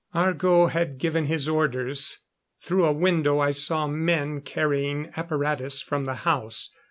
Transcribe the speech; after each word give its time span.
Argo 0.15 0.65
had 0.65 0.97
given 0.97 1.27
his 1.27 1.47
orders. 1.47 2.21
Through 2.59 2.85
a 2.87 2.91
window 2.91 3.39
I 3.39 3.51
saw 3.51 3.85
men 3.85 4.41
carrying 4.41 5.11
apparatus 5.15 5.83
from 5.83 6.05
the 6.05 6.15
house. 6.25 6.71